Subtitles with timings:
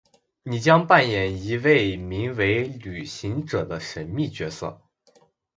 [0.41, 4.81] 你将扮演一位名为「旅行者」的神秘角色。